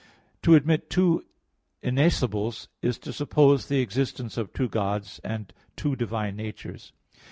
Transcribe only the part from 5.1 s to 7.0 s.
and two divine natures.